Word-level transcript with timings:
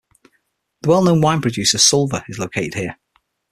The 0.81 0.89
well-known 0.89 1.21
wine 1.21 1.41
producer 1.41 1.77
"Suvla" 1.77 2.23
is 2.27 2.39
located 2.39 2.73
here. 2.73 2.97